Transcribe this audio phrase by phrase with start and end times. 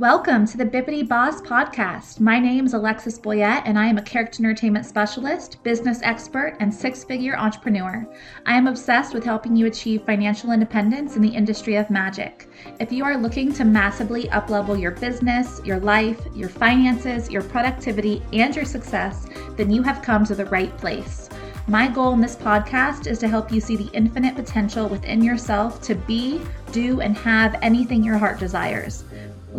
[0.00, 2.20] Welcome to the Bippity Boss podcast.
[2.20, 6.72] My name is Alexis Boyette, and I am a character entertainment specialist, business expert, and
[6.72, 8.08] six figure entrepreneur.
[8.46, 12.48] I am obsessed with helping you achieve financial independence in the industry of magic.
[12.78, 18.22] If you are looking to massively uplevel your business, your life, your finances, your productivity,
[18.32, 19.26] and your success,
[19.58, 21.28] then you have come to the right place.
[21.66, 25.82] My goal in this podcast is to help you see the infinite potential within yourself
[25.82, 26.40] to be,
[26.72, 29.04] do, and have anything your heart desires.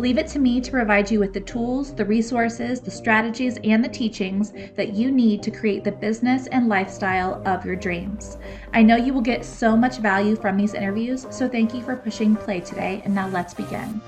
[0.02, 3.84] Leave it to me to provide you with the tools, the resources, the strategies, and
[3.84, 8.36] the teachings that you need to create the business and lifestyle of your dreams.
[8.72, 11.94] I know you will get so much value from these interviews, so thank you for
[11.94, 13.00] pushing play today.
[13.04, 14.00] And now let's begin.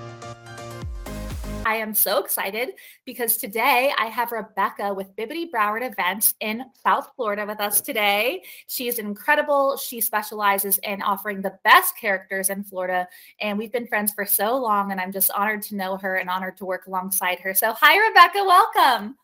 [1.67, 2.71] I am so excited
[3.07, 8.43] because today I have Rebecca with Bibbidi Broward Events in South Florida with us today.
[8.67, 9.79] She is incredible.
[9.79, 13.09] She specializes in offering the best characters in Florida.
[13.41, 16.29] And we've been friends for so long, and I'm just honored to know her and
[16.29, 17.55] honored to work alongside her.
[17.55, 18.45] So, hi, Rebecca.
[18.45, 19.17] Welcome.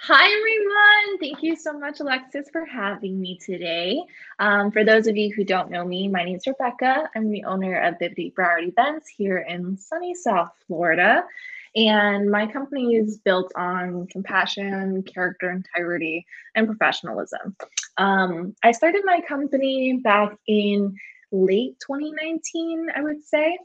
[0.00, 1.18] Hi, everyone.
[1.20, 4.02] Thank you so much, Alexis, for having me today.
[4.38, 7.08] Um, for those of you who don't know me, my name is Rebecca.
[7.14, 11.24] I'm the owner of Bibbidi Broward Events here in sunny South Florida.
[11.76, 16.24] And my company is built on compassion, character integrity,
[16.54, 17.54] and professionalism.
[17.98, 20.96] Um, I started my company back in
[21.32, 23.58] late 2019, I would say.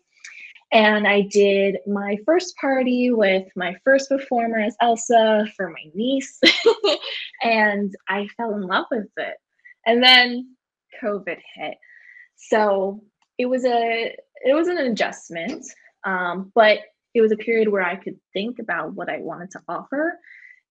[0.73, 6.39] And I did my first party with my first performer as Elsa for my niece.
[7.43, 9.37] and I fell in love with it.
[9.85, 10.55] And then
[11.01, 11.77] COVID hit.
[12.35, 13.03] So
[13.37, 15.65] it was a it was an adjustment.
[16.03, 16.79] Um, but
[17.13, 20.17] it was a period where I could think about what I wanted to offer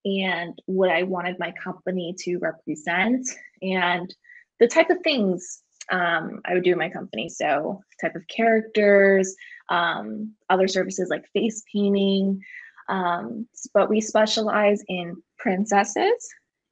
[0.05, 3.27] and what I wanted my company to represent
[3.61, 4.15] and
[4.59, 7.29] the type of things um, I would do in my company.
[7.29, 9.35] So, type of characters,
[9.69, 12.41] um, other services like face painting.
[12.89, 16.29] Um, but we specialize in princesses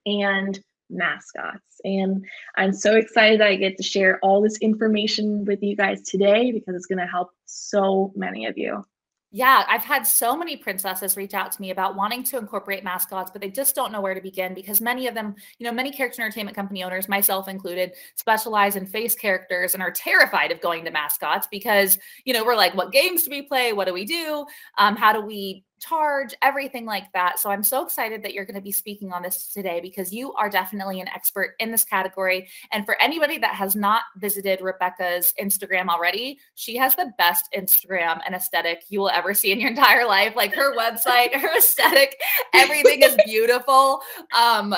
[0.06, 0.58] and
[0.90, 1.80] mascots.
[1.84, 2.24] And
[2.56, 6.50] I'm so excited that I get to share all this information with you guys today
[6.50, 8.84] because it's going to help so many of you.
[9.30, 13.30] Yeah, I've had so many princesses reach out to me about wanting to incorporate mascots,
[13.30, 15.92] but they just don't know where to begin because many of them, you know, many
[15.92, 20.82] character entertainment company owners, myself included, specialize in face characters and are terrified of going
[20.86, 23.74] to mascots because, you know, we're like, what games do we play?
[23.74, 24.46] What do we do?
[24.78, 27.38] Um, how do we charge, everything like that.
[27.38, 30.32] So I'm so excited that you're going to be speaking on this today because you
[30.34, 32.48] are definitely an expert in this category.
[32.72, 38.20] And for anybody that has not visited Rebecca's Instagram already, she has the best Instagram
[38.26, 40.34] and aesthetic you will ever see in your entire life.
[40.36, 42.20] Like her website, her aesthetic,
[42.54, 44.00] everything is beautiful.
[44.36, 44.74] Um,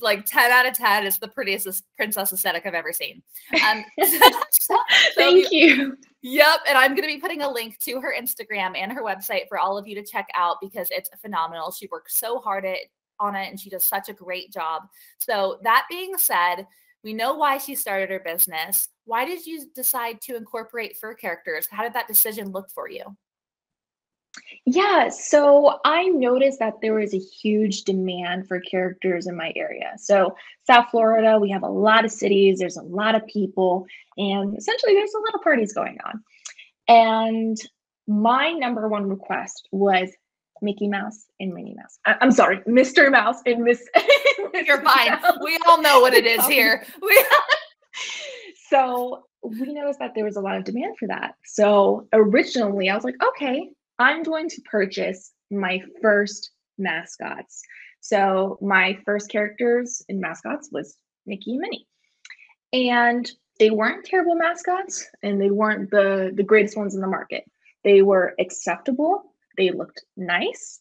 [0.00, 3.22] like 10 out of 10 is the prettiest princess aesthetic I've ever seen.
[3.66, 3.84] Um,
[4.50, 4.76] so,
[5.16, 5.96] Thank you.
[6.22, 6.60] Yep.
[6.68, 9.58] And I'm going to be putting a link to her Instagram and her website for
[9.58, 11.72] all of you to check out because it's phenomenal.
[11.72, 12.78] She works so hard at,
[13.18, 14.82] on it and she does such a great job.
[15.18, 16.66] So, that being said,
[17.02, 18.88] we know why she started her business.
[19.04, 21.66] Why did you decide to incorporate fur characters?
[21.70, 23.02] How did that decision look for you?
[24.64, 29.92] Yeah, so I noticed that there was a huge demand for characters in my area.
[29.98, 34.56] So, South Florida, we have a lot of cities, there's a lot of people, and
[34.56, 36.22] essentially there's a lot of parties going on.
[36.88, 37.58] And
[38.06, 40.10] my number one request was
[40.62, 41.98] Mickey Mouse and Minnie Mouse.
[42.06, 43.10] I- am sorry, Mr.
[43.10, 43.82] Mouse and Miss.
[44.64, 45.10] You're fine.
[45.10, 45.38] Mouse.
[45.42, 46.86] We all know what it is here.
[47.02, 47.24] We-
[48.70, 51.34] so we noticed that there was a lot of demand for that.
[51.44, 53.68] So originally, I was like, okay,
[54.02, 57.62] I'm going to purchase my first mascots.
[58.00, 61.86] So my first characters in mascots was Mickey and Minnie.
[62.72, 63.30] And
[63.60, 67.44] they weren't terrible mascots and they weren't the the greatest ones in the market.
[67.84, 70.80] They were acceptable, they looked nice,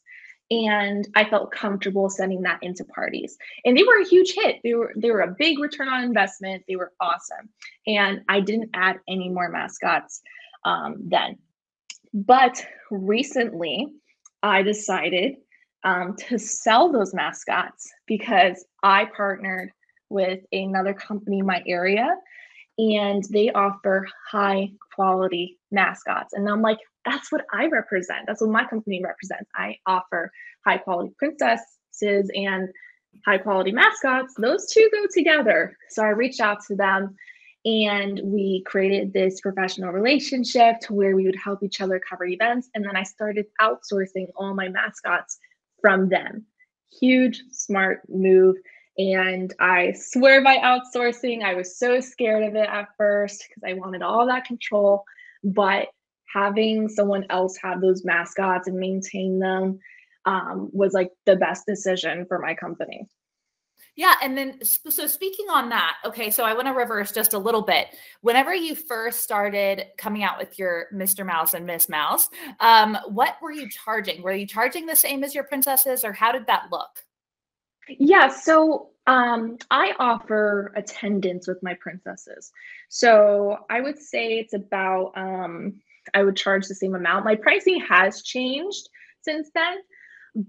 [0.49, 3.37] and I felt comfortable sending that into parties.
[3.65, 4.61] And they were a huge hit.
[4.63, 6.63] They were they were a big return on investment.
[6.67, 7.49] They were awesome.
[7.85, 10.21] And I didn't add any more mascots
[10.65, 11.37] um, then.
[12.13, 13.87] But recently,
[14.43, 15.35] I decided
[15.83, 19.71] um, to sell those mascots because I partnered
[20.09, 22.15] with another company in my area
[22.77, 26.33] and they offer high quality mascots.
[26.33, 28.25] And I'm like, that's what I represent.
[28.27, 29.49] That's what my company represents.
[29.55, 30.31] I offer
[30.65, 31.65] high quality princesses
[32.35, 32.69] and
[33.25, 34.33] high quality mascots.
[34.37, 35.75] Those two go together.
[35.89, 37.15] So I reached out to them
[37.63, 42.69] and we created this professional relationship to where we would help each other cover events.
[42.73, 45.37] And then I started outsourcing all my mascots
[45.79, 46.45] from them.
[46.99, 48.55] Huge, smart move.
[48.97, 53.73] And I swear by outsourcing, I was so scared of it at first because I
[53.73, 55.03] wanted all that control.
[55.43, 55.87] But
[56.33, 59.79] having someone else have those mascots and maintain them
[60.25, 63.07] um, was like the best decision for my company.
[64.01, 64.15] Yeah.
[64.23, 67.61] And then, so speaking on that, okay, so I want to reverse just a little
[67.61, 67.89] bit.
[68.21, 71.23] Whenever you first started coming out with your Mr.
[71.23, 72.27] Mouse and Miss Mouse,
[72.61, 74.23] um, what were you charging?
[74.23, 76.89] Were you charging the same as your princesses, or how did that look?
[77.89, 78.27] Yeah.
[78.27, 82.51] So um, I offer attendance with my princesses.
[82.89, 85.75] So I would say it's about, um,
[86.15, 87.25] I would charge the same amount.
[87.25, 88.89] My pricing has changed
[89.21, 89.77] since then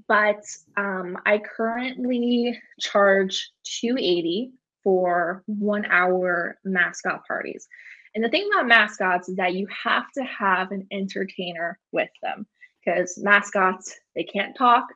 [0.07, 0.45] but
[0.77, 4.53] um, I currently charge 280
[4.83, 7.69] for one hour mascot parties.
[8.15, 12.47] And the thing about mascots is that you have to have an entertainer with them
[12.85, 14.87] because mascots, they can't talk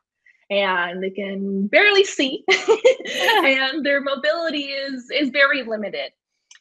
[0.51, 6.13] and they can barely see and their mobility is is very limited.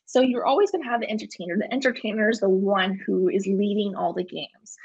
[0.06, 1.58] So you're always going to have the entertainer.
[1.58, 4.78] The entertainer is the one who is leading all the games.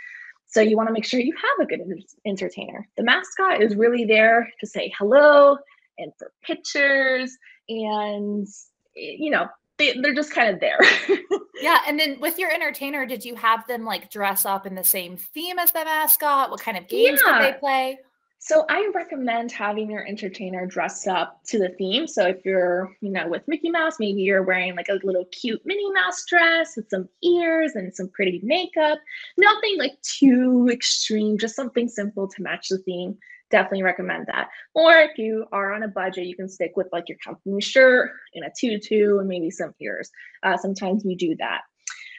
[0.51, 1.81] So you want to make sure you have a good
[2.27, 2.89] entertainer.
[2.97, 5.57] The mascot is really there to say hello
[6.01, 7.37] and for pictures
[7.69, 8.49] and
[8.95, 9.47] you know
[9.79, 10.79] they, they're just kind of there
[11.61, 14.85] yeah and then with your entertainer did you have them like dress up in the
[14.85, 17.39] same theme as the mascot what kind of games yeah.
[17.39, 17.99] did they play
[18.43, 22.07] so I recommend having your entertainer dress up to the theme.
[22.07, 25.61] So if you're, you know, with Mickey Mouse, maybe you're wearing like a little cute
[25.67, 28.99] Minnie Mouse dress with some ears and some pretty makeup.
[29.37, 33.19] Nothing like too extreme, just something simple to match the theme.
[33.51, 34.49] Definitely recommend that.
[34.73, 38.13] Or if you are on a budget, you can stick with like your company shirt
[38.35, 40.11] and a tutu and maybe some ears.
[40.43, 41.61] Uh, sometimes we do that.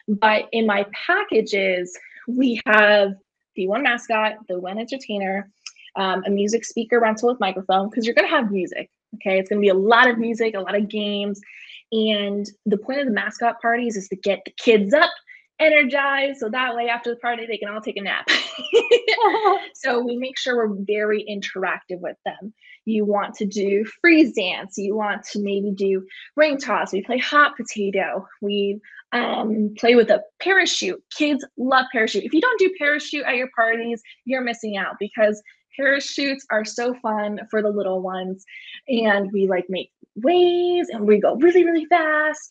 [0.08, 1.98] But in my packages,
[2.28, 3.16] we have
[3.56, 5.50] the one mascot, the one entertainer,
[5.96, 8.90] um, a music speaker rental with microphone because you're going to have music.
[9.16, 11.42] Okay, it's going to be a lot of music, a lot of games.
[11.92, 15.12] And the point of the mascot parties is to get the kids up,
[15.60, 18.28] energized, so that way after the party they can all take a nap.
[19.74, 22.54] so we make sure we're very interactive with them.
[22.86, 26.06] You want to do freeze dance, you want to maybe do
[26.36, 28.80] ring toss, we play hot potato, we
[29.12, 31.02] um, play with a parachute.
[31.16, 32.24] Kids love parachute.
[32.24, 35.42] If you don't do parachute at your parties, you're missing out because
[35.76, 38.46] parachutes are so fun for the little ones.
[38.88, 42.50] And we like make waves and we go really really fast.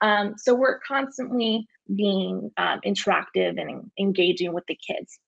[0.00, 5.18] Um, so we're constantly being um, interactive and engaging with the kids.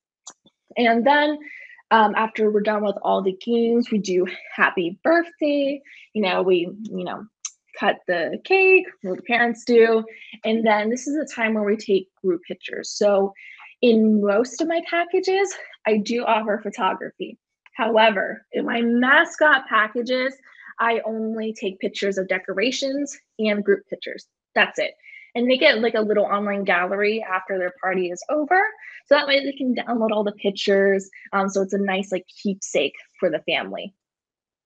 [0.77, 1.37] And then
[1.91, 4.25] um, after we're done with all the games we do
[4.55, 5.81] happy birthday.
[6.13, 7.25] You know we you know
[7.79, 10.03] cut the cake what the parents do.
[10.43, 12.89] And then this is the time where we take group pictures.
[12.89, 13.33] So
[13.83, 15.53] in most of my packages,
[15.85, 17.37] I do offer photography.
[17.75, 20.33] However, in my mascot packages,
[20.79, 24.25] I only take pictures of decorations and group pictures.
[24.55, 24.93] That's it.
[25.35, 28.61] And they get like a little online gallery after their party is over.
[29.07, 31.09] So that way they can download all the pictures.
[31.33, 33.93] Um, so it's a nice like keepsake for the family.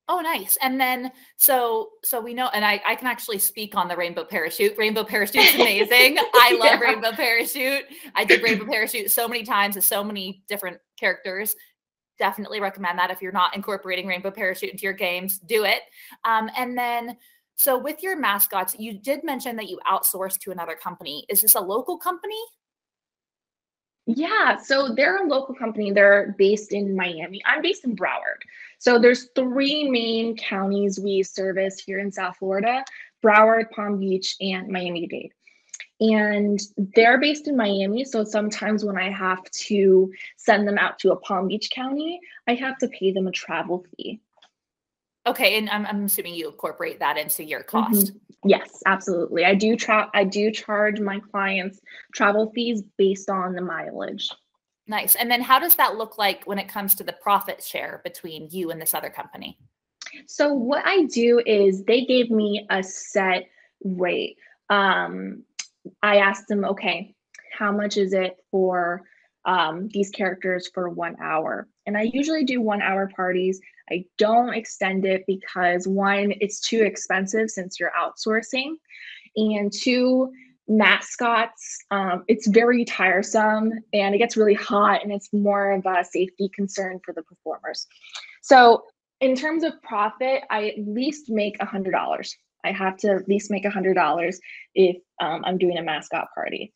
[0.09, 0.57] Oh, nice.
[0.61, 4.23] And then so so we know, and I I can actually speak on the rainbow
[4.23, 4.77] parachute.
[4.77, 6.17] Rainbow parachute is amazing.
[6.33, 6.79] I love yeah.
[6.79, 7.85] rainbow parachute.
[8.15, 11.55] I did rainbow parachute so many times with so many different characters.
[12.19, 15.81] Definitely recommend that if you're not incorporating rainbow parachute into your games, do it.
[16.23, 17.17] Um, and then
[17.57, 21.25] so with your mascots, you did mention that you outsourced to another company.
[21.27, 22.39] Is this a local company?
[24.09, 25.91] Yeah, so they're a local company.
[25.91, 27.41] They're based in Miami.
[27.45, 28.41] I'm based in Broward.
[28.79, 32.85] So there's three main counties we service here in South Florida:
[33.21, 35.33] Broward, Palm Beach, and Miami-Dade.
[35.99, 36.59] And
[36.95, 41.17] they're based in Miami, so sometimes when I have to send them out to a
[41.17, 44.21] Palm Beach county, I have to pay them a travel fee.
[45.27, 48.13] Okay, and I'm, I'm assuming you incorporate that into your cost.
[48.13, 48.49] Mm-hmm.
[48.49, 49.43] Yes, absolutely.
[49.45, 51.79] I do tra- I do charge my clients
[52.13, 54.29] travel fees based on the mileage.
[54.87, 55.15] Nice.
[55.15, 58.47] And then how does that look like when it comes to the profit share between
[58.51, 59.57] you and this other company?
[60.27, 63.49] So what I do is they gave me a set
[63.83, 64.37] rate.
[64.69, 65.43] Um,
[66.01, 67.15] I asked them, okay,
[67.51, 69.03] how much is it for
[69.43, 71.67] um, these characters for one hour?
[71.85, 73.59] And I usually do one hour parties.
[73.89, 78.73] I don't extend it because one, it's too expensive since you're outsourcing,
[79.35, 80.31] and two,
[80.67, 86.03] mascots, um, it's very tiresome and it gets really hot and it's more of a
[86.03, 87.87] safety concern for the performers.
[88.41, 88.83] So,
[89.19, 92.35] in terms of profit, I at least make a hundred dollars.
[92.63, 94.39] I have to at least make a hundred dollars
[94.75, 96.73] if um, I'm doing a mascot party.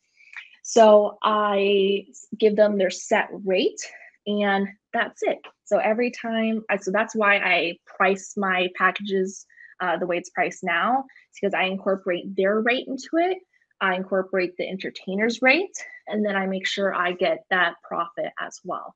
[0.62, 2.06] So I
[2.38, 3.80] give them their set rate
[4.26, 5.38] and that's it.
[5.64, 9.46] So every time, I, so that's why I price my packages
[9.80, 13.38] uh, the way it's priced now, it's because I incorporate their rate into it.
[13.80, 18.60] I incorporate the entertainer's rate, and then I make sure I get that profit as
[18.62, 18.94] well.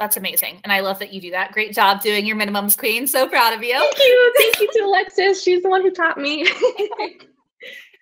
[0.00, 0.60] That's amazing.
[0.64, 1.52] And I love that you do that.
[1.52, 3.06] Great job doing your minimums, Queen.
[3.06, 3.74] So proud of you.
[3.78, 4.34] Thank you.
[4.38, 5.42] Thank you to Alexis.
[5.42, 6.48] She's the one who taught me.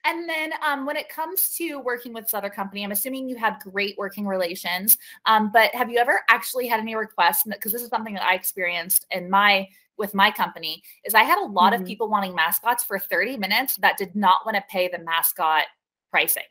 [0.04, 3.36] and then um, when it comes to working with this other company, I'm assuming you
[3.36, 4.98] had great working relations.
[5.26, 7.44] Um, but have you ever actually had any requests?
[7.44, 11.38] Because this is something that I experienced in my with my company is I had
[11.38, 11.82] a lot mm-hmm.
[11.82, 15.64] of people wanting mascots for 30 minutes that did not want to pay the mascot
[16.10, 16.44] pricing.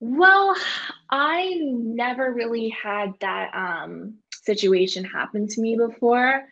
[0.00, 0.54] Well,
[1.10, 6.44] I never really had that um, situation happen to me before.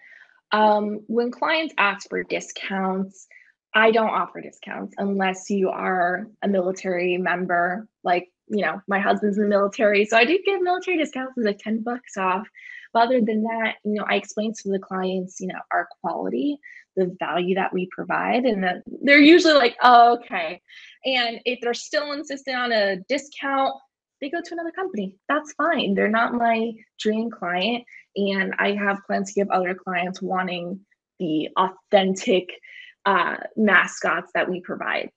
[0.50, 3.28] Um, when clients ask for discounts,
[3.76, 7.86] I don't offer discounts unless you are a military member.
[8.02, 11.58] Like, you know, my husband's in the military, so I do give military discounts, like
[11.58, 12.48] 10 bucks off.
[12.94, 16.58] But other than that, you know, I explain to the clients, you know, our quality,
[16.96, 20.62] the value that we provide, and they're usually like, oh, okay.
[21.04, 23.74] And if they're still insistent on a discount,
[24.22, 25.16] they go to another company.
[25.28, 25.92] That's fine.
[25.92, 27.84] They're not my dream client.
[28.16, 30.80] And I have plenty give other clients wanting
[31.18, 32.48] the authentic
[33.06, 35.10] uh, mascots that we provide.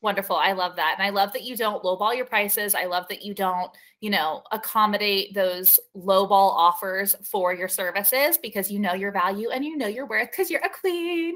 [0.00, 0.36] Wonderful.
[0.36, 0.94] I love that.
[0.96, 2.76] And I love that you don't lowball your prices.
[2.76, 3.68] I love that you don't,
[4.00, 9.64] you know, accommodate those lowball offers for your services because you know your value and
[9.64, 11.34] you know your worth because you're a queen.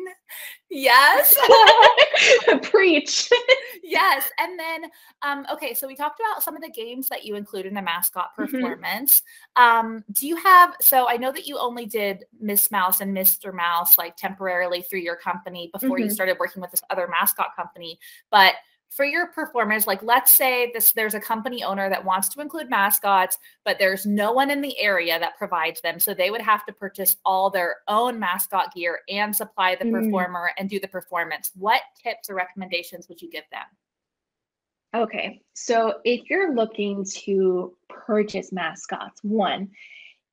[0.71, 1.37] Yes.
[2.63, 3.29] Preach.
[3.83, 4.31] yes.
[4.39, 4.85] And then,
[5.23, 7.83] um, okay, so we talked about some of the games that you include in a
[7.83, 8.45] mascot mm-hmm.
[8.45, 9.23] performance.
[9.59, 9.87] Mm-hmm.
[9.87, 13.53] Um, do you have, so I know that you only did Miss Mouse and Mr.
[13.53, 16.05] Mouse like temporarily through your company before mm-hmm.
[16.05, 17.99] you started working with this other mascot company,
[18.31, 18.55] but
[18.95, 22.69] for your performers like let's say this there's a company owner that wants to include
[22.69, 25.99] mascots but there's no one in the area that provides them.
[25.99, 29.93] So they would have to purchase all their own mascot gear and supply the mm.
[29.93, 31.51] performer and do the performance.
[31.55, 35.03] What tips or recommendations would you give them?
[35.03, 39.71] Okay so if you're looking to purchase mascots one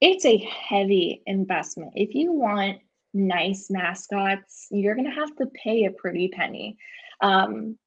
[0.01, 1.92] it's a heavy investment.
[1.96, 2.80] If you want
[3.13, 6.78] nice mascots you're going to have to pay a pretty penny.
[7.22, 7.78] Um,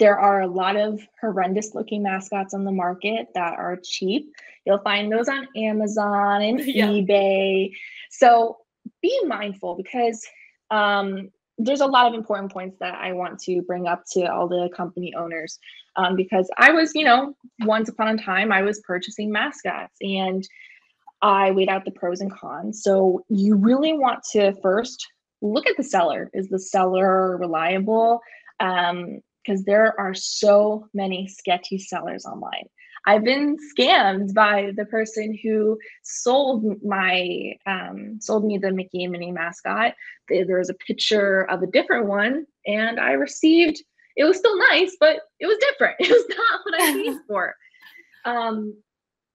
[0.00, 4.32] there are a lot of horrendous looking mascots on the market that are cheap.
[4.64, 6.88] You'll find those on Amazon and yeah.
[6.88, 7.70] eBay.
[8.10, 8.56] So
[9.02, 10.26] be mindful because
[10.70, 11.28] um,
[11.58, 14.70] there's a lot of important points that I want to bring up to all the
[14.74, 15.58] company owners
[15.96, 20.48] um, because I was, you know, once upon a time, I was purchasing mascots and
[21.20, 22.82] I weighed out the pros and cons.
[22.82, 25.06] So you really want to first
[25.42, 26.30] look at the seller.
[26.32, 28.20] Is the seller reliable?
[28.60, 32.68] Um, because there are so many sketchy sellers online.
[33.06, 39.12] I've been scammed by the person who sold my um, sold me the Mickey and
[39.12, 39.94] Minnie mascot.
[40.28, 43.82] There was a picture of a different one, and I received.
[44.16, 45.96] It was still nice, but it was different.
[46.00, 47.54] It was not what I paid for.
[48.24, 48.74] Um,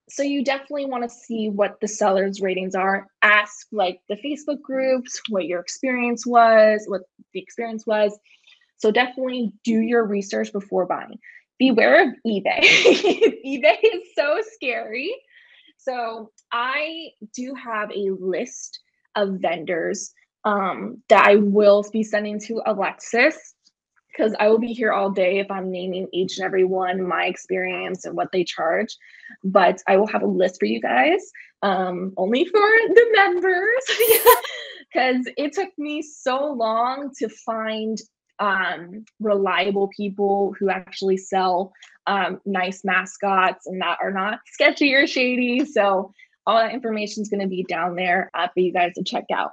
[0.07, 3.07] so you definitely want to see what the seller's ratings are.
[3.23, 7.01] Ask like the Facebook groups what your experience was, what
[7.33, 8.15] the experience was,
[8.77, 11.19] so definitely do your research before buying.
[11.57, 12.61] Beware of eBay.
[13.45, 15.15] eBay is so scary.
[15.77, 18.79] So I do have a list
[19.15, 20.11] of vendors
[20.43, 23.55] um, that I will be sending to Alexis
[24.15, 27.25] because I will be here all day if I'm naming each and every one my
[27.25, 28.95] experience and what they charge.
[29.43, 31.21] But I will have a list for you guys,
[31.61, 33.83] um, only for the members,
[34.93, 37.97] because it took me so long to find
[38.39, 41.73] um, reliable people who actually sell
[42.07, 45.65] um, nice mascots and that are not sketchy or shady.
[45.65, 46.11] So
[46.45, 49.25] all that information is going to be down there uh, for you guys to check
[49.33, 49.51] out.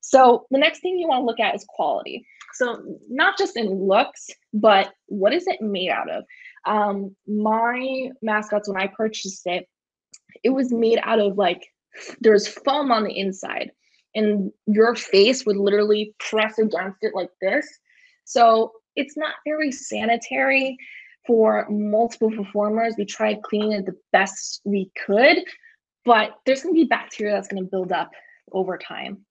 [0.00, 2.26] So the next thing you want to look at is quality.
[2.54, 6.24] So not just in looks, but what is it made out of?
[6.64, 9.68] Um, my mascots, when I purchased it,
[10.42, 11.66] it was made out of like
[12.20, 13.70] there's foam on the inside,
[14.14, 17.66] and your face would literally press against it like this,
[18.26, 20.76] so it's not very sanitary
[21.26, 22.94] for multiple performers.
[22.98, 25.38] We tried cleaning it the best we could,
[26.04, 28.10] but there's going to be bacteria that's going to build up
[28.52, 29.24] over time.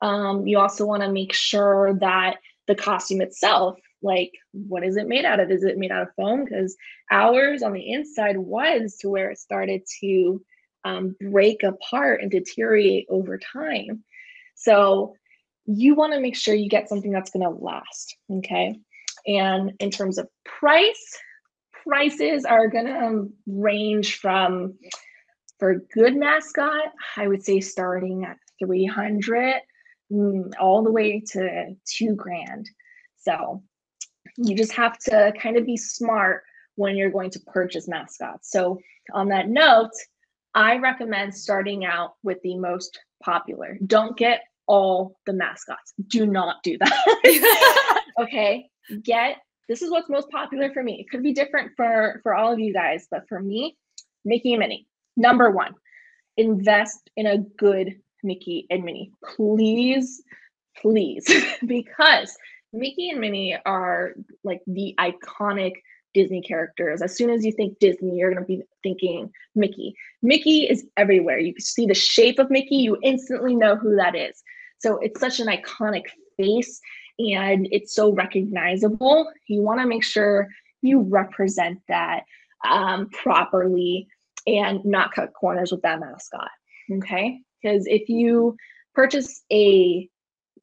[0.00, 2.36] Um, you also want to make sure that
[2.66, 5.50] the costume itself, like what is it made out of?
[5.50, 6.44] Is it made out of foam?
[6.44, 6.76] Because
[7.10, 10.42] ours on the inside was to where it started to
[10.84, 14.04] um, break apart and deteriorate over time.
[14.54, 15.14] So
[15.66, 18.16] you want to make sure you get something that's going to last.
[18.30, 18.78] Okay.
[19.26, 21.18] And in terms of price,
[21.82, 24.74] prices are going to range from,
[25.58, 29.60] for a good mascot, I would say starting at 300
[30.12, 32.70] mm, all the way to two grand.
[33.18, 33.62] So
[34.36, 36.44] You just have to kind of be smart
[36.76, 38.50] when you're going to purchase mascots.
[38.50, 38.78] So,
[39.12, 39.92] on that note,
[40.54, 43.78] I recommend starting out with the most popular.
[43.86, 45.92] Don't get all the mascots.
[46.08, 48.02] Do not do that.
[48.18, 48.68] okay?
[49.02, 51.00] Get this is what's most popular for me.
[51.00, 53.76] It could be different for for all of you guys, but for me,
[54.24, 54.86] Mickey and Minnie.
[55.16, 55.74] Number 1.
[56.36, 59.12] Invest in a good Mickey and Minnie.
[59.36, 60.22] Please,
[60.80, 61.26] please
[61.66, 62.36] because
[62.72, 65.72] Mickey and Minnie are like the iconic
[66.12, 67.02] Disney characters.
[67.02, 69.94] As soon as you think Disney, you're going to be thinking Mickey.
[70.22, 71.38] Mickey is everywhere.
[71.38, 74.42] You see the shape of Mickey, you instantly know who that is.
[74.78, 76.04] So it's such an iconic
[76.36, 76.80] face
[77.18, 79.30] and it's so recognizable.
[79.48, 80.48] You want to make sure
[80.82, 82.24] you represent that
[82.68, 84.08] um, properly
[84.46, 86.50] and not cut corners with that mascot.
[86.92, 87.40] Okay.
[87.60, 88.56] Because if you
[88.94, 90.08] purchase a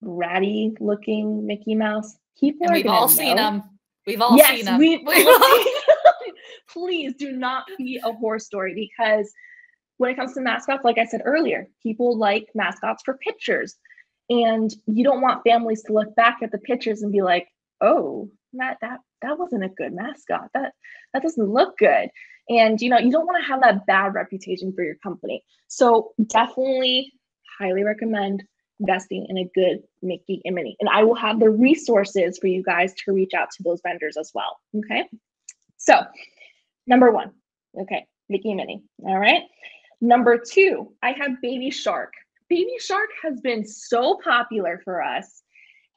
[0.02, 3.14] ratty looking Mickey Mouse, people and are we've all know.
[3.14, 3.64] seen them.
[4.06, 4.80] We've all yes, seen them.
[4.80, 5.06] We,
[6.70, 9.32] please do not be a horror story because
[9.98, 13.76] when it comes to mascots, like I said earlier, people like mascots for pictures.
[14.42, 17.48] And you don't want families to look back at the pictures and be like,
[17.82, 20.50] oh, that that that wasn't a good mascot.
[20.54, 20.74] That
[21.14, 22.10] that doesn't look good.
[22.50, 25.44] And you know, you don't want to have that bad reputation for your company.
[25.68, 27.14] So definitely
[27.60, 28.44] highly recommend
[28.80, 30.76] investing in a good Mickey and Minnie.
[30.80, 34.18] And I will have the resources for you guys to reach out to those vendors
[34.18, 34.60] as well.
[34.78, 35.08] Okay.
[35.78, 36.02] So,
[36.88, 37.32] number one,
[37.80, 38.84] okay, Mickey and Minnie.
[39.06, 39.44] All right.
[40.02, 42.14] Number two, I have Baby Shark.
[42.50, 45.42] Baby Shark has been so popular for us.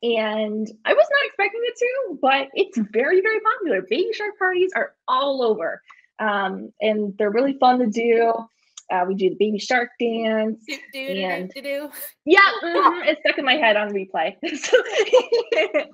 [0.02, 3.82] And I was not expecting it to, but it's very, very popular.
[3.88, 5.82] Baby Shark parties are all over.
[6.18, 8.32] Um, and they're really fun to do.
[8.92, 10.62] Uh, we do the baby shark dance.
[10.66, 11.90] Do, do, and, do, do,
[12.24, 14.36] Yeah, mm-hmm, it's stuck in my head on replay.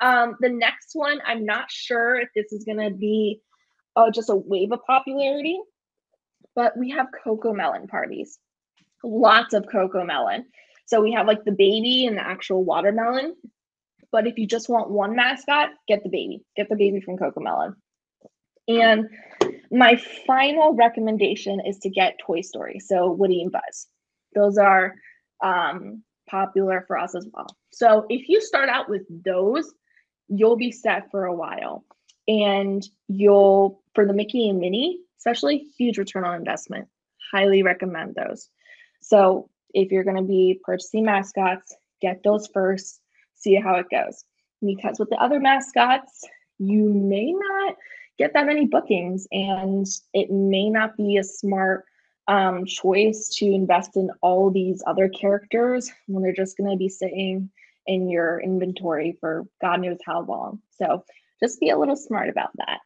[0.00, 3.40] um, the next one, I'm not sure if this is going to be
[3.96, 5.58] uh, just a wave of popularity,
[6.54, 8.38] but we have Cocomelon parties.
[9.04, 10.44] Lots of Cocomelon.
[10.86, 13.36] So we have like the baby and the actual watermelon.
[14.10, 16.42] But if you just want one mascot, get the baby.
[16.56, 17.74] Get the baby from Cocomelon.
[18.66, 19.08] And
[19.70, 22.80] my final recommendation is to get Toy Story.
[22.80, 23.88] So Woody and Buzz.
[24.34, 24.94] Those are
[25.42, 27.46] um, popular for us as well.
[27.70, 29.72] So if you start out with those,
[30.28, 31.84] you'll be set for a while.
[32.26, 36.88] And you'll, for the Mickey and Minnie, especially huge return on investment.
[37.32, 38.48] Highly recommend those.
[39.04, 43.00] So if you're going to be purchasing mascots, get those first,
[43.34, 44.24] see how it goes.
[44.64, 46.24] Because with the other mascots,
[46.58, 47.76] you may not
[48.18, 51.84] get that many bookings and it may not be a smart
[52.28, 56.88] um, choice to invest in all these other characters when they're just going to be
[56.88, 57.50] sitting
[57.86, 61.04] in your inventory for god knows how long so
[61.38, 62.78] just be a little smart about that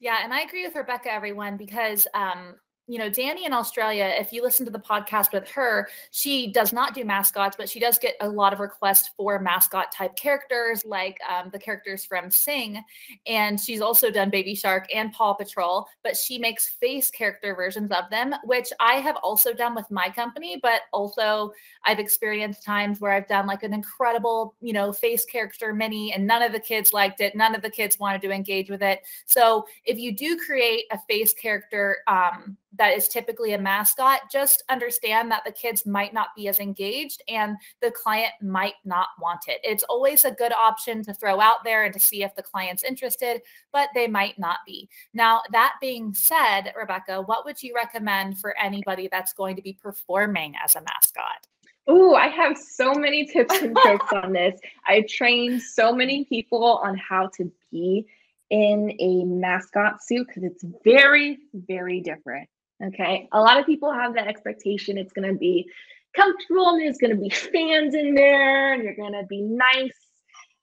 [0.00, 2.56] yeah and i agree with rebecca everyone because um,
[2.88, 6.72] you know, Danny in Australia, if you listen to the podcast with her, she does
[6.72, 10.82] not do mascots, but she does get a lot of requests for mascot type characters,
[10.86, 12.82] like um, the characters from Sing.
[13.26, 17.92] And she's also done Baby Shark and Paw Patrol, but she makes face character versions
[17.92, 20.58] of them, which I have also done with my company.
[20.62, 21.52] But also,
[21.84, 26.26] I've experienced times where I've done like an incredible, you know, face character Minnie, and
[26.26, 27.36] none of the kids liked it.
[27.36, 29.00] None of the kids wanted to engage with it.
[29.26, 34.62] So if you do create a face character, um, that is typically a mascot, just
[34.68, 39.40] understand that the kids might not be as engaged and the client might not want
[39.48, 39.58] it.
[39.62, 42.84] It's always a good option to throw out there and to see if the client's
[42.84, 43.40] interested,
[43.72, 44.88] but they might not be.
[45.14, 49.72] Now, that being said, Rebecca, what would you recommend for anybody that's going to be
[49.72, 51.46] performing as a mascot?
[51.86, 54.60] Oh, I have so many tips and tricks on this.
[54.86, 58.06] I train so many people on how to be
[58.50, 62.48] in a mascot suit because it's very, very different.
[62.84, 63.28] Okay.
[63.32, 65.68] A lot of people have that expectation it's going to be
[66.14, 69.96] comfortable and there's going to be fans in there and you're going to be nice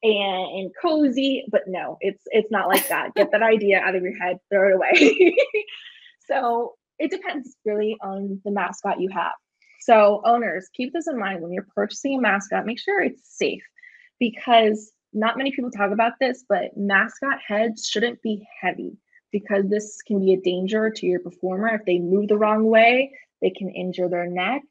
[0.01, 1.45] and, and cozy.
[1.49, 3.13] But no, it's it's not like that.
[3.15, 5.35] Get that idea out of your head, throw it away.
[6.27, 9.33] so it depends really on the mascot you have.
[9.81, 13.63] So owners, keep this in mind when you're purchasing a mascot, make sure it's safe
[14.19, 18.97] because not many people talk about this, but mascot heads shouldn't be heavy
[19.39, 21.67] because this can be a danger to your performer.
[21.75, 24.61] If they move the wrong way, they can injure their neck.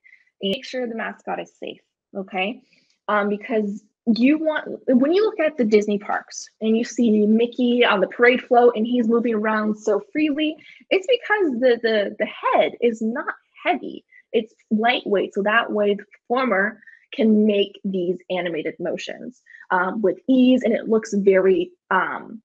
[0.43, 1.83] Make sure the mascot is safe,
[2.17, 2.63] okay?
[3.09, 4.63] Um, because you want
[5.03, 8.73] when you look at the Disney parks and you see Mickey on the parade float
[8.77, 10.57] and he's moving around so freely,
[10.89, 14.05] it's because the the the head is not heavy.
[14.33, 16.81] It's lightweight, so that way the performer
[17.13, 19.43] can make these animated motions.
[19.71, 22.43] um, with ease and it looks very um,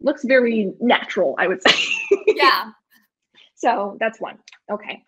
[0.00, 1.74] looks very natural i would say.
[2.26, 2.70] Yeah.
[3.54, 4.38] So that's one.
[4.70, 5.02] Okay.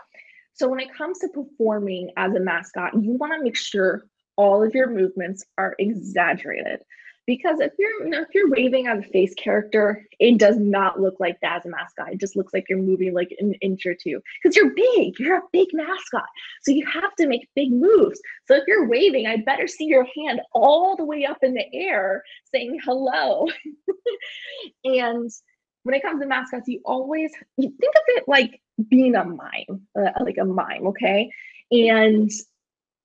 [0.54, 4.04] So when it comes to performing as a mascot you want to make sure
[4.36, 6.80] all of your movements are exaggerated
[7.28, 10.98] because if you're you know, if you're waving as a face character, it does not
[10.98, 12.10] look like that as a mascot.
[12.10, 15.18] It just looks like you're moving like an inch or two because you're big.
[15.18, 16.24] You're a big mascot,
[16.62, 18.18] so you have to make big moves.
[18.46, 21.66] So if you're waving, I better see your hand all the way up in the
[21.74, 23.46] air saying hello.
[24.84, 25.30] and
[25.82, 29.86] when it comes to mascots, you always you think of it like being a mime,
[30.00, 31.30] uh, like a mime, okay?
[31.70, 32.30] And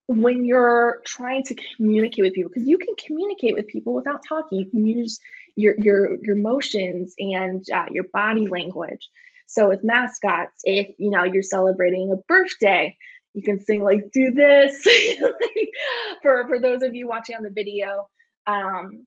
[0.07, 4.59] when you're trying to communicate with people because you can communicate with people without talking.
[4.59, 5.19] You can use
[5.55, 9.07] your your your motions and uh, your body language.
[9.47, 12.97] So with mascots if you know you're celebrating a birthday
[13.33, 14.83] you can sing like do this
[16.21, 18.07] for for those of you watching on the video.
[18.47, 19.05] Um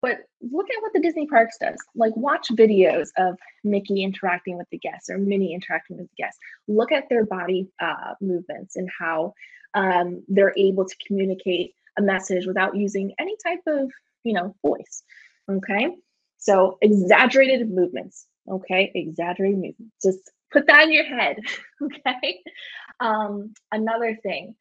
[0.00, 1.76] but look at what the disney parks does.
[1.96, 6.38] Like watch videos of mickey interacting with the guests or minnie interacting with the guests.
[6.68, 9.34] Look at their body uh, movements and how
[9.74, 13.90] um, they're able to communicate a message without using any type of
[14.24, 15.02] you know voice
[15.50, 15.88] okay?
[16.38, 18.90] So exaggerated movements okay?
[18.94, 19.96] Exaggerated movements.
[20.02, 21.38] Just put that in your head
[21.82, 22.40] okay?
[23.00, 24.54] Um, another thing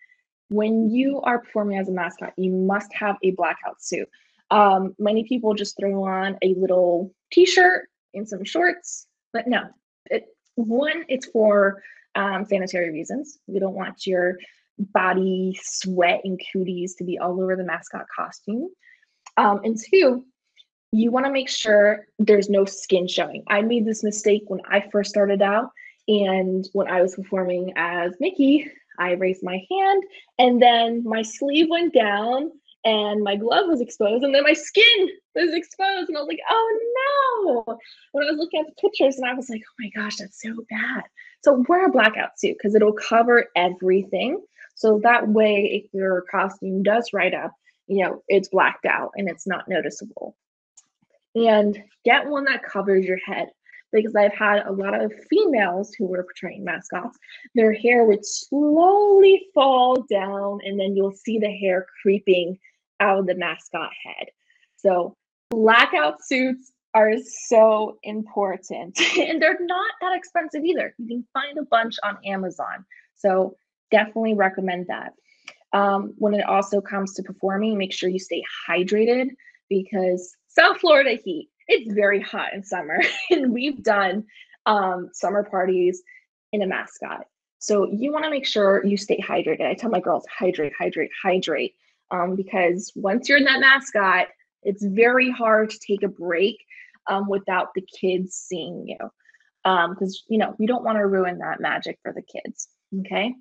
[0.50, 4.08] when you are performing as a mascot you must have a blackout suit.
[4.50, 9.64] Um, many people just throw on a little t-shirt and some shorts but no.
[10.10, 11.84] It, one it's for
[12.16, 13.38] um, sanitary reasons.
[13.46, 14.38] We don't want your
[14.80, 18.70] body sweat and cooties to be all over the mascot costume.
[19.38, 20.26] Um, and two,
[20.92, 23.44] you want to make sure there's no skin showing.
[23.50, 25.70] I made this mistake when I first started out.
[26.08, 30.04] And when I was performing as Mickey, I raised my hand
[30.40, 32.52] and then my sleeve went down
[32.86, 36.08] and my glove was exposed and then my skin was exposed.
[36.08, 37.78] And I was like, oh no.
[38.14, 40.42] When I was looking at the pictures and I was like, oh my gosh, that's
[40.42, 41.04] so bad.
[41.44, 44.42] So wear a blackout suit because it'll cover everything.
[44.78, 47.52] So that way, if your costume does ride up,
[47.88, 50.36] you know, it's blacked out and it's not noticeable.
[51.36, 53.50] And get one that covers your head
[53.92, 57.18] because I've had a lot of females who were portraying mascots.
[57.56, 62.60] Their hair would slowly fall down, and then you'll see the hair creeping
[63.00, 64.28] out of the mascot head.
[64.76, 65.16] So,
[65.50, 67.14] blackout suits are
[67.48, 70.94] so important, and they're not that expensive either.
[70.98, 72.86] You can find a bunch on Amazon.
[73.16, 73.56] So,
[73.92, 75.14] definitely recommend that.
[75.74, 79.30] Um, when it also comes to performing, make sure you stay hydrated
[79.70, 83.02] because South Florida heat, it's very hot in summer.
[83.30, 84.26] and we've done
[84.66, 86.02] um, summer parties
[86.54, 87.26] in a mascot.
[87.60, 89.68] So you want to make sure you stay hydrated.
[89.68, 91.76] I tell my girls, hydrate, hydrate, hydrate.
[92.10, 94.28] Um, because once you're in that mascot,
[94.64, 96.58] it's very hard to take a break
[97.08, 98.98] um, without the kids seeing you.
[99.64, 102.70] Because, um, you know, you don't want to ruin that magic for the kids.
[103.00, 103.34] Okay.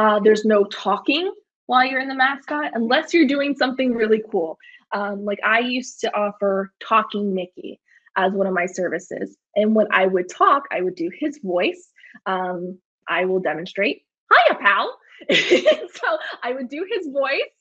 [0.00, 1.30] Uh, there's no talking
[1.66, 4.56] while you're in the mascot unless you're doing something really cool.
[4.94, 7.78] Um, like I used to offer Talking Mickey
[8.16, 9.36] as one of my services.
[9.56, 11.90] And when I would talk, I would do his voice.
[12.24, 14.00] Um, I will demonstrate,
[14.32, 14.98] hiya, pal.
[15.30, 17.52] so I would do his voice.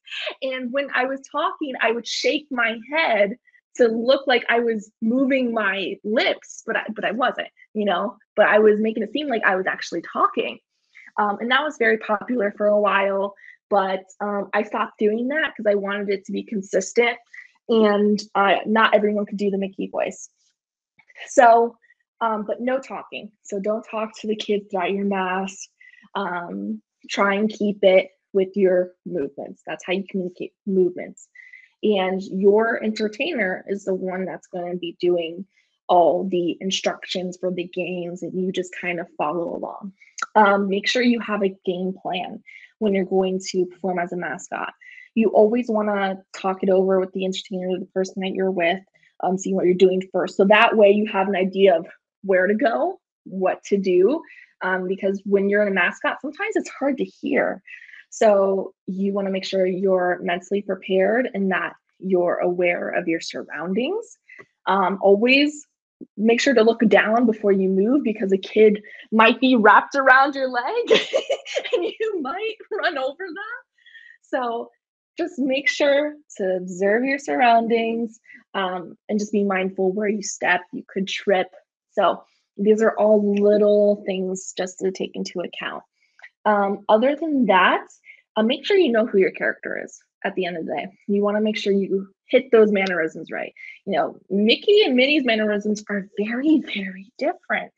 [0.42, 3.36] And when I was talking, I would shake my head
[3.76, 8.16] to look like I was moving my lips, but I, but I wasn't, you know,
[8.38, 10.60] but I was making it seem like I was actually talking.
[11.20, 13.36] Um, and that was very popular for a while,
[13.70, 17.18] but um, I stopped doing that because I wanted it to be consistent
[17.68, 20.30] and uh, not everyone could do the Mickey voice.
[21.28, 21.76] So,
[22.22, 23.32] um, but no talking.
[23.44, 25.58] So don't talk to the kids throughout your mask.
[26.16, 29.62] Um, try and keep it with your movements.
[29.68, 31.28] That's how you communicate movements.
[31.84, 35.46] And your entertainer is the one that's going to be doing
[35.90, 39.92] all the instructions for the games and you just kind of follow along.
[40.36, 42.42] Um, make sure you have a game plan
[42.78, 44.72] when you're going to perform as a mascot.
[45.16, 48.80] You always want to talk it over with the entertainer, the person that you're with,
[49.22, 50.38] um, seeing what you're doing first.
[50.38, 51.88] So that way you have an idea of
[52.24, 54.22] where to go, what to do.
[54.62, 57.62] Um, because when you're in a mascot, sometimes it's hard to hear.
[58.12, 63.20] So you want to make sure you're mentally prepared and that you're aware of your
[63.20, 64.18] surroundings.
[64.66, 65.66] Um, always
[66.18, 68.82] make sure to look down before you move because a kid
[69.12, 70.92] might be wrapped around your leg
[71.74, 73.60] and you might run over them.
[74.22, 74.70] So
[75.18, 78.20] just make sure to observe your surroundings
[78.54, 80.62] um, and just be mindful where you step.
[80.72, 81.48] You could trip.
[81.92, 82.24] So
[82.56, 85.84] these are all little things just to take into account.
[86.46, 87.86] Um, other than that,
[88.36, 90.00] uh, make sure you know who your character is.
[90.24, 90.88] At the end of the day.
[91.08, 93.54] You want to make sure you hit those mannerisms right.
[93.86, 97.74] You know, Mickey and Minnie's mannerisms are very, very different.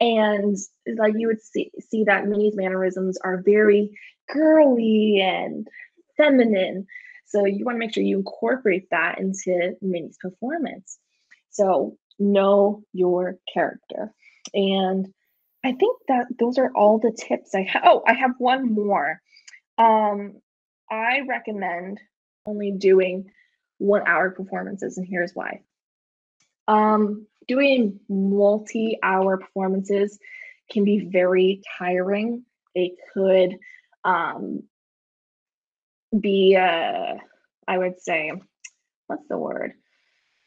[0.00, 0.56] And
[0.96, 3.90] like you would see, see that Minnie's mannerisms are very
[4.32, 5.66] girly and
[6.16, 6.86] feminine.
[7.26, 10.98] So you want to make sure you incorporate that into Minnie's performance.
[11.50, 14.12] So know your character.
[14.54, 15.08] And
[15.64, 17.82] I think that those are all the tips I have.
[17.84, 19.20] Oh, I have one more.
[19.76, 20.40] Um,
[20.90, 22.00] I recommend
[22.46, 23.30] only doing
[23.78, 25.62] one hour performances, and here's why.
[26.66, 30.18] Um, doing multi hour performances
[30.70, 32.44] can be very tiring.
[32.74, 33.56] It could
[34.04, 34.64] um,
[36.18, 37.14] be, uh,
[37.66, 38.32] I would say,
[39.06, 39.72] what's the word?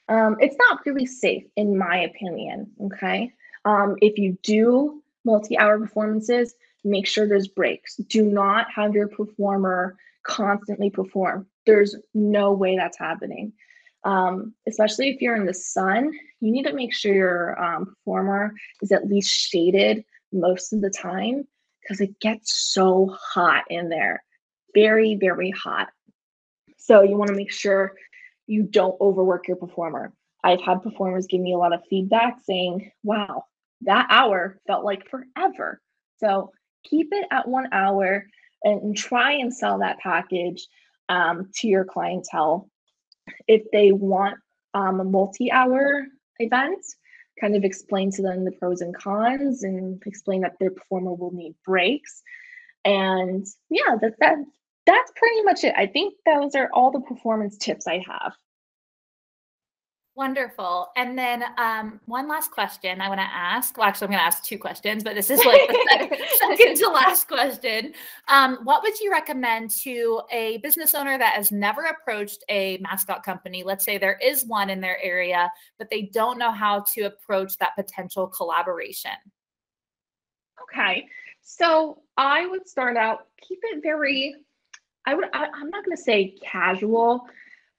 [0.08, 2.71] Um, it's not really safe, in my opinion.
[2.86, 3.34] Okay.
[3.65, 7.95] Um, if you do multi hour performances, make sure there's breaks.
[7.95, 11.47] Do not have your performer constantly perform.
[11.65, 13.53] There's no way that's happening.
[14.03, 18.53] Um, especially if you're in the sun, you need to make sure your um, performer
[18.81, 21.47] is at least shaded most of the time
[21.81, 24.23] because it gets so hot in there.
[24.73, 25.89] Very, very hot.
[26.77, 27.93] So you want to make sure
[28.47, 30.13] you don't overwork your performer.
[30.43, 33.45] I've had performers give me a lot of feedback saying, wow,
[33.81, 35.79] that hour felt like forever.
[36.17, 36.51] So
[36.84, 38.25] keep it at one hour
[38.63, 40.67] and try and sell that package
[41.10, 42.69] um, to your clientele.
[43.47, 44.38] If they want
[44.74, 46.06] um, a multi hour
[46.39, 46.84] event,
[47.39, 51.32] kind of explain to them the pros and cons and explain that their performer will
[51.32, 52.21] need breaks.
[52.86, 54.38] And yeah, that, that
[54.86, 55.74] that's pretty much it.
[55.78, 58.34] I think those are all the performance tips I have.
[60.13, 60.89] Wonderful.
[60.97, 63.78] And then um, one last question I want to ask.
[63.78, 66.89] Well, actually, I'm going to ask two questions, but this is like the second to
[66.89, 67.93] last question.
[68.28, 73.24] Um, what would you recommend to a business owner that has never approached a mascot
[73.24, 73.63] company?
[73.63, 77.58] Let's say there is one in their area, but they don't know how to approach
[77.60, 79.12] that potential collaboration.
[80.62, 81.08] Okay.
[81.41, 84.36] So I would start out, keep it very,
[85.06, 87.26] I would, I, I'm not going to say casual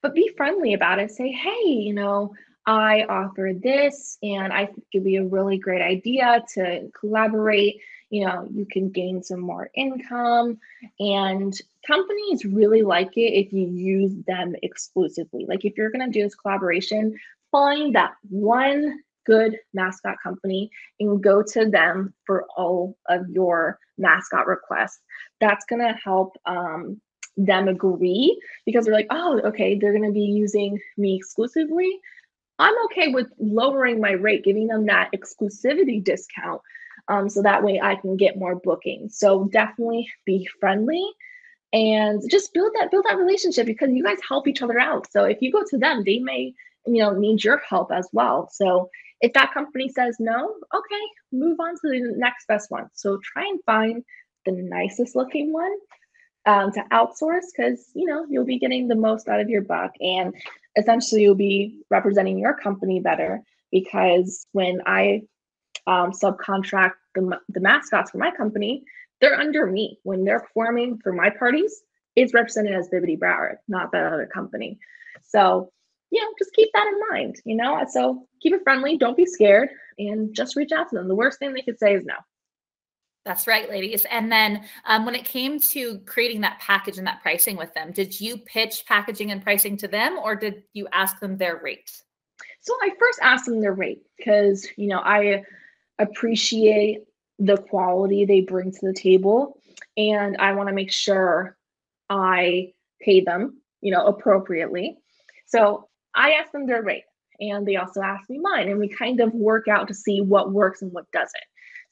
[0.03, 1.09] but be friendly about it.
[1.09, 2.35] Say, hey, you know,
[2.67, 7.79] I offer this and I think it'd be a really great idea to collaborate.
[8.09, 10.59] You know, you can gain some more income.
[10.99, 15.45] And companies really like it if you use them exclusively.
[15.47, 17.17] Like if you're going to do this collaboration,
[17.51, 24.47] find that one good mascot company and go to them for all of your mascot
[24.47, 24.99] requests.
[25.39, 26.99] That's going to help um,
[27.37, 31.99] them agree because they're like, oh, okay, they're going to be using me exclusively.
[32.59, 36.61] I'm okay with lowering my rate, giving them that exclusivity discount.
[37.07, 39.17] Um, so that way I can get more bookings.
[39.17, 41.05] So definitely be friendly
[41.73, 45.11] and just build that build that relationship because you guys help each other out.
[45.11, 46.53] So if you go to them, they may
[46.85, 48.47] you know need your help as well.
[48.51, 48.89] So
[49.21, 52.89] if that company says no, okay, move on to the next best one.
[52.93, 54.03] So try and find
[54.45, 55.75] the nicest looking one
[56.45, 59.91] um, to outsource because you know you'll be getting the most out of your buck
[60.01, 60.33] and
[60.77, 65.21] essentially you'll be representing your company better because when i
[65.85, 68.83] um, subcontract the, the mascots for my company
[69.21, 69.99] they're under me.
[70.03, 71.81] When they're performing for my parties
[72.15, 74.79] it's represented as bibbidi broward not that other company.
[75.23, 75.71] So
[76.11, 77.83] you know just keep that in mind you know?
[77.89, 81.07] So keep it friendly don't be scared and just reach out to them.
[81.07, 82.15] The worst thing they could say is no
[83.25, 84.05] that's right, ladies.
[84.11, 87.91] And then um, when it came to creating that package and that pricing with them,
[87.91, 91.91] did you pitch packaging and pricing to them or did you ask them their rate?
[92.61, 95.43] So I first asked them their rate because, you know, I
[95.99, 97.03] appreciate
[97.39, 99.57] the quality they bring to the table
[99.97, 101.57] and I want to make sure
[102.09, 104.97] I pay them, you know, appropriately.
[105.45, 107.03] So I asked them their rate
[107.39, 110.51] and they also asked me mine and we kind of work out to see what
[110.51, 111.43] works and what doesn't.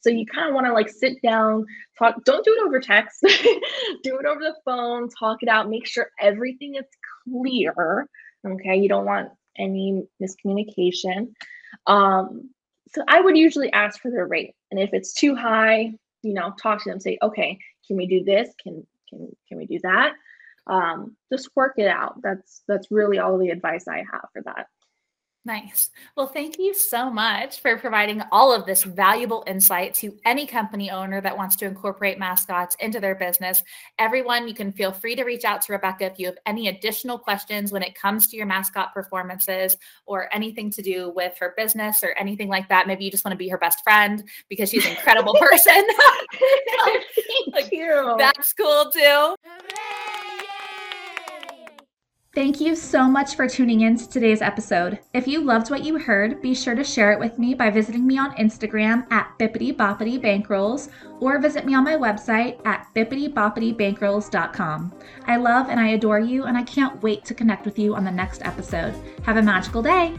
[0.02, 1.66] So you kind of want to like sit down,
[1.98, 3.22] talk, don't do it over text,
[4.04, 6.86] do it over the phone, talk it out, make sure everything is
[7.24, 8.08] clear.
[8.46, 8.78] Okay.
[8.78, 11.34] You don't want any miscommunication.
[11.88, 12.50] Um,
[12.94, 14.56] so I would usually ask for their rate.
[14.72, 18.24] And if it's too high, you know, talk to them, say, okay, can we do
[18.24, 18.50] this?
[18.62, 20.14] Can can can we do that?
[20.68, 22.22] Um, just work it out.
[22.22, 24.68] That's that's really all the advice I have for that.
[25.44, 25.90] Nice.
[26.16, 30.92] Well, thank you so much for providing all of this valuable insight to any company
[30.92, 33.64] owner that wants to incorporate mascots into their business.
[33.98, 37.18] Everyone, you can feel free to reach out to Rebecca if you have any additional
[37.18, 39.76] questions when it comes to your mascot performances
[40.06, 42.86] or anything to do with her business or anything like that.
[42.86, 45.74] Maybe you just want to be her best friend because she's an incredible person.
[47.52, 48.16] Thank you.
[48.20, 49.36] That's cool too.
[52.34, 55.00] Thank you so much for tuning in to today's episode.
[55.13, 58.08] If you loved what you heard, be sure to share it with me by visiting
[58.08, 60.88] me on Instagram at Bippity Boppity Bankrolls
[61.20, 64.94] or visit me on my website at bippityboppitybankrolls.com.
[65.28, 68.06] I love and I adore you, and I can't wait to connect with you on
[68.06, 68.96] the next episode.
[69.26, 70.17] Have a magical day.